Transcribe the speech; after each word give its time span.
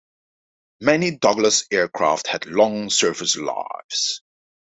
Many 0.79 1.11
Douglas 1.15 1.65
aircraft 1.69 2.25
had 2.25 2.47
long 2.47 2.89
service 2.89 3.35
lives. 3.37 4.23